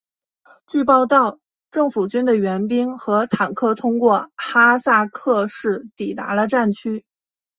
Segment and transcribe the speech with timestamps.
[0.65, 1.37] 据报道
[1.69, 7.05] 政府军的援兵和坦克通过哈塞克市抵达了战区。